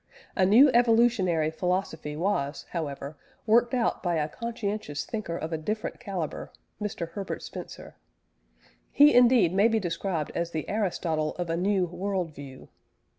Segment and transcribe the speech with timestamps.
[0.35, 5.99] A new evolutionary philosophy was, however, worked out by a conscientious thinker of a different
[5.99, 6.49] calibre
[6.81, 7.09] Mr.
[7.09, 7.93] Herbert Spencer.
[8.91, 12.69] He indeed may be described as the Aristotle of a new world view.